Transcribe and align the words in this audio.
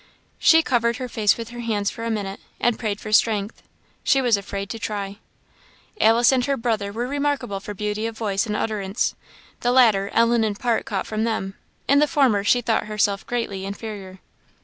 She 0.39 0.63
covered 0.63 0.97
her 0.97 1.07
face 1.07 1.37
with 1.37 1.49
her 1.49 1.59
hands 1.59 1.91
for 1.91 2.03
a 2.03 2.09
minute, 2.09 2.39
and 2.59 2.79
prayed 2.79 2.99
for 2.99 3.11
strength; 3.11 3.61
she 4.03 4.19
was 4.19 4.35
afraid 4.35 4.67
to 4.71 4.79
try. 4.79 5.19
Alice 5.99 6.31
and 6.31 6.43
her 6.45 6.57
brother 6.57 6.91
were 6.91 7.05
remarkable 7.07 7.59
for 7.59 7.75
beauty 7.75 8.07
of 8.07 8.17
voice 8.17 8.47
and 8.47 8.55
utterance. 8.55 9.13
The 9.59 9.71
latter, 9.71 10.09
Ellen 10.11 10.43
in 10.43 10.55
part 10.55 10.85
caught 10.87 11.05
from 11.05 11.23
them; 11.23 11.53
in 11.87 11.99
the 11.99 12.07
former 12.07 12.43
she 12.43 12.61
thought 12.61 12.87
herself 12.87 13.27
greatly 13.27 13.63
inferior. 13.63 14.21